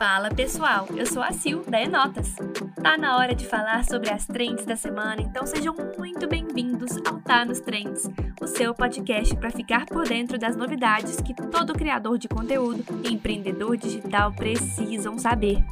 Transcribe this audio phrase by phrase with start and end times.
[0.00, 2.34] Fala pessoal, eu sou a Sil da Enotas.
[2.82, 7.20] Tá na hora de falar sobre as trends da semana, então sejam muito bem-vindos ao
[7.20, 8.08] Tá nos Trends,
[8.40, 13.12] o seu podcast para ficar por dentro das novidades que todo criador de conteúdo e
[13.12, 15.62] empreendedor digital precisam saber.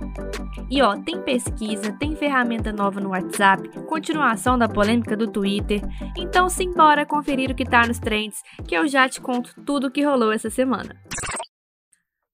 [0.68, 5.80] E ó, tem pesquisa, tem ferramenta nova no WhatsApp, continuação da polêmica do Twitter,
[6.14, 9.90] então simbora conferir o que tá nos trends, que eu já te conto tudo o
[9.90, 10.94] que rolou essa semana.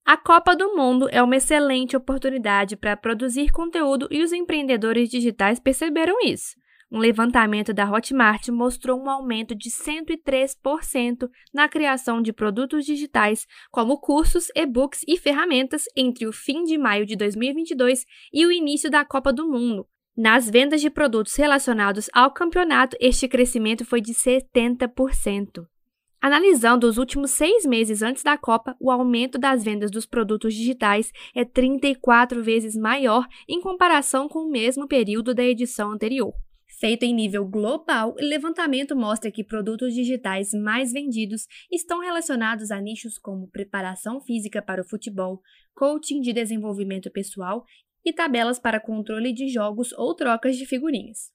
[0.07, 5.59] A Copa do Mundo é uma excelente oportunidade para produzir conteúdo e os empreendedores digitais
[5.59, 6.57] perceberam isso.
[6.93, 13.99] Um levantamento da Hotmart mostrou um aumento de 103% na criação de produtos digitais, como
[13.99, 19.07] cursos, e-books e ferramentas, entre o fim de maio de 2022 e o início da
[19.07, 19.87] Copa do Mundo.
[20.15, 25.67] Nas vendas de produtos relacionados ao campeonato, este crescimento foi de 70%.
[26.25, 31.13] Analisando os últimos seis meses antes da Copa, o aumento das vendas dos produtos digitais
[31.35, 36.33] é 34 vezes maior em comparação com o mesmo período da edição anterior.
[36.81, 42.81] Feito em nível global, o levantamento mostra que produtos digitais mais vendidos estão relacionados a
[42.81, 45.43] nichos como preparação física para o futebol,
[45.75, 47.67] coaching de desenvolvimento pessoal
[48.03, 51.35] e tabelas para controle de jogos ou trocas de figurinhas.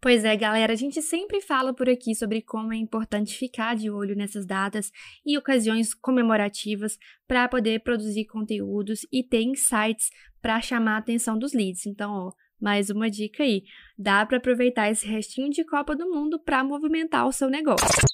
[0.00, 3.90] Pois é, galera, a gente sempre fala por aqui sobre como é importante ficar de
[3.90, 4.92] olho nessas datas
[5.26, 6.96] e ocasiões comemorativas
[7.26, 10.08] para poder produzir conteúdos e ter insights
[10.40, 11.84] para chamar a atenção dos leads.
[11.84, 13.64] Então, ó, mais uma dica aí,
[13.98, 18.06] dá para aproveitar esse restinho de Copa do Mundo para movimentar o seu negócio.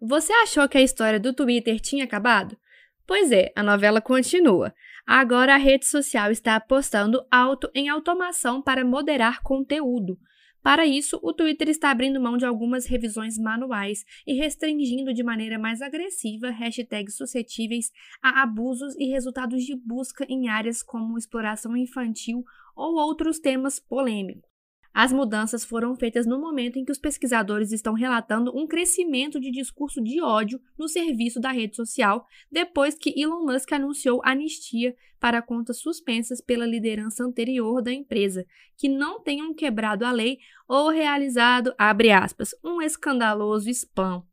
[0.00, 2.58] Você achou que a história do Twitter tinha acabado?
[3.06, 4.74] Pois é, a novela continua.
[5.06, 10.18] Agora a rede social está apostando alto em automação para moderar conteúdo.
[10.66, 15.60] Para isso, o Twitter está abrindo mão de algumas revisões manuais e restringindo de maneira
[15.60, 22.44] mais agressiva hashtags suscetíveis a abusos e resultados de busca em áreas como exploração infantil
[22.74, 24.55] ou outros temas polêmicos.
[24.98, 29.50] As mudanças foram feitas no momento em que os pesquisadores estão relatando um crescimento de
[29.50, 35.42] discurso de ódio no serviço da rede social, depois que Elon Musk anunciou anistia para
[35.42, 41.74] contas suspensas pela liderança anterior da empresa, que não tenham quebrado a lei ou realizado,
[41.76, 44.24] aspas, um escandaloso spam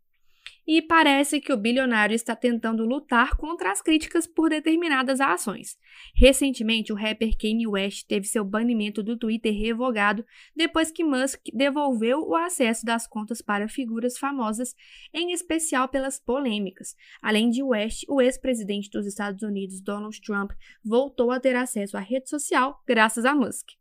[0.66, 5.78] e parece que o bilionário está tentando lutar contra as críticas por determinadas ações.
[6.16, 10.26] Recentemente, o rapper Kanye West teve seu banimento do Twitter revogado
[10.56, 14.76] depois que Musk devolveu o acesso das contas para figuras famosas,
[15.14, 16.96] em especial pelas polêmicas.
[17.22, 20.52] Além de West, o ex-presidente dos Estados Unidos, Donald Trump,
[20.84, 23.72] voltou a ter acesso à rede social graças a Musk.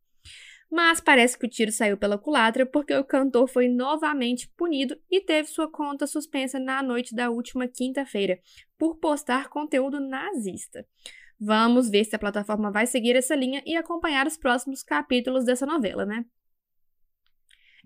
[0.72, 5.20] Mas parece que o tiro saiu pela culatra porque o cantor foi novamente punido e
[5.20, 8.40] teve sua conta suspensa na noite da última quinta-feira
[8.78, 10.86] por postar conteúdo nazista.
[11.38, 15.66] Vamos ver se a plataforma vai seguir essa linha e acompanhar os próximos capítulos dessa
[15.66, 16.24] novela, né?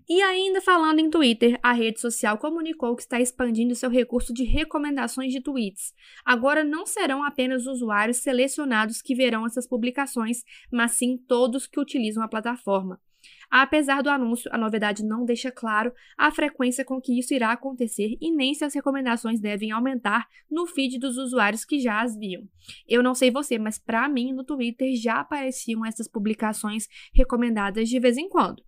[0.09, 4.45] E ainda falando em Twitter, a rede social comunicou que está expandindo seu recurso de
[4.45, 5.93] recomendações de tweets.
[6.23, 12.23] Agora não serão apenas usuários selecionados que verão essas publicações, mas sim todos que utilizam
[12.23, 13.01] a plataforma.
[13.49, 18.17] Apesar do anúncio, a novidade não deixa claro a frequência com que isso irá acontecer
[18.21, 22.43] e nem se as recomendações devem aumentar no feed dos usuários que já as viam.
[22.87, 27.99] Eu não sei você, mas para mim no Twitter já apareciam essas publicações recomendadas de
[27.99, 28.66] vez em quando.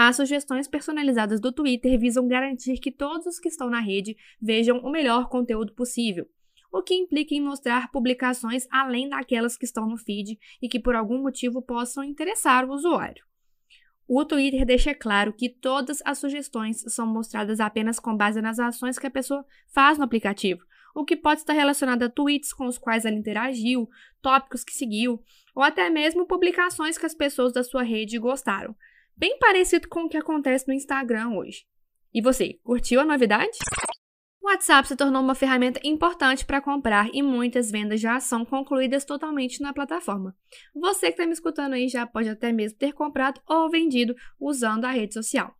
[0.00, 4.78] As sugestões personalizadas do Twitter visam garantir que todos os que estão na rede vejam
[4.78, 6.24] o melhor conteúdo possível,
[6.70, 10.94] o que implica em mostrar publicações além daquelas que estão no feed e que por
[10.94, 13.24] algum motivo possam interessar o usuário.
[14.06, 19.00] O Twitter deixa claro que todas as sugestões são mostradas apenas com base nas ações
[19.00, 22.78] que a pessoa faz no aplicativo, o que pode estar relacionado a tweets com os
[22.78, 23.88] quais ela interagiu,
[24.22, 25.20] tópicos que seguiu,
[25.56, 28.76] ou até mesmo publicações que as pessoas da sua rede gostaram
[29.18, 31.66] bem parecido com o que acontece no Instagram hoje.
[32.14, 33.58] E você, curtiu a novidade?
[34.40, 39.04] O WhatsApp se tornou uma ferramenta importante para comprar e muitas vendas já são concluídas
[39.04, 40.34] totalmente na plataforma.
[40.74, 44.84] Você que está me escutando aí já pode até mesmo ter comprado ou vendido usando
[44.84, 45.54] a rede social.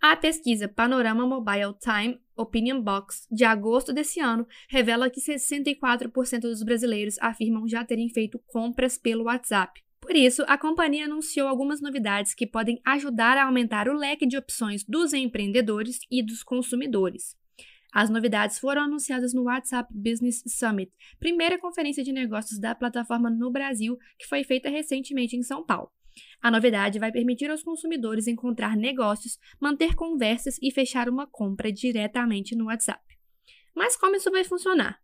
[0.00, 6.62] A pesquisa Panorama Mobile Time Opinion Box de agosto desse ano revela que 64% dos
[6.62, 9.80] brasileiros afirmam já terem feito compras pelo WhatsApp.
[10.12, 14.36] Por isso, a companhia anunciou algumas novidades que podem ajudar a aumentar o leque de
[14.36, 17.34] opções dos empreendedores e dos consumidores.
[17.90, 23.50] As novidades foram anunciadas no WhatsApp Business Summit, primeira conferência de negócios da plataforma no
[23.50, 25.90] Brasil, que foi feita recentemente em São Paulo.
[26.42, 32.54] A novidade vai permitir aos consumidores encontrar negócios, manter conversas e fechar uma compra diretamente
[32.54, 33.02] no WhatsApp.
[33.74, 35.00] Mas como isso vai funcionar?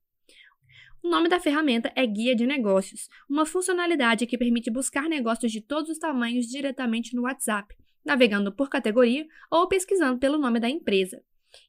[1.03, 5.61] O nome da ferramenta é Guia de Negócios, uma funcionalidade que permite buscar negócios de
[5.61, 7.75] todos os tamanhos diretamente no WhatsApp,
[8.05, 11.23] navegando por categoria ou pesquisando pelo nome da empresa.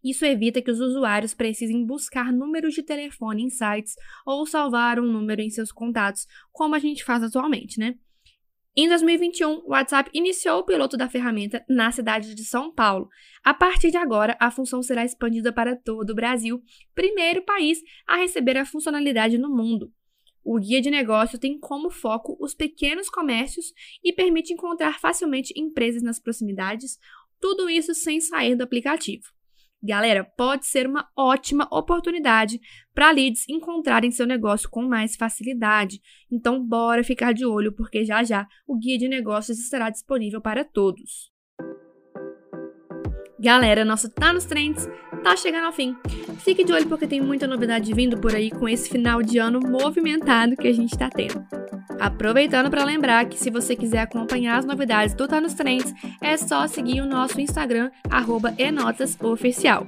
[0.04, 3.96] Isso evita que os usuários precisem buscar números de telefone em sites
[4.26, 7.96] ou salvar um número em seus contatos, como a gente faz atualmente, né?
[8.76, 13.10] Em 2021, o WhatsApp iniciou o piloto da ferramenta na cidade de São Paulo.
[13.44, 16.62] A partir de agora, a função será expandida para todo o Brasil,
[16.94, 19.92] primeiro país a receber a funcionalidade no mundo.
[20.44, 23.74] O guia de negócio tem como foco os pequenos comércios
[24.04, 26.98] e permite encontrar facilmente empresas nas proximidades,
[27.40, 29.26] tudo isso sem sair do aplicativo.
[29.82, 32.60] Galera, pode ser uma ótima oportunidade
[32.94, 36.02] para leads encontrarem seu negócio com mais facilidade.
[36.30, 40.66] Então, bora ficar de olho, porque já já o guia de negócios estará disponível para
[40.66, 41.32] todos.
[43.40, 44.86] Galera, nosso Tá nos Trends
[45.24, 45.96] tá chegando ao fim.
[46.40, 49.62] Fique de olho porque tem muita novidade vindo por aí com esse final de ano
[49.62, 51.59] movimentado que a gente tá tendo.
[52.00, 56.38] Aproveitando para lembrar que se você quiser acompanhar as novidades do Tá nos Trends, é
[56.38, 57.92] só seguir o nosso Instagram,
[58.58, 59.88] @enotasoficial.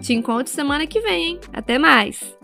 [0.00, 1.40] Te encontro semana que vem, hein?
[1.52, 2.41] Até mais!